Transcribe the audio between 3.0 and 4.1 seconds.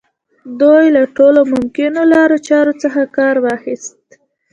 کار واخيست.